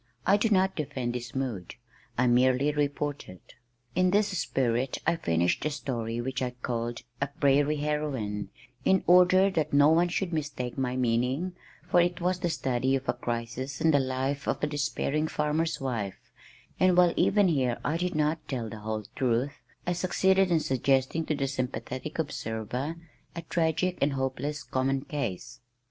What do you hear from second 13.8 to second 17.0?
the life of a despairing farmer's wife), and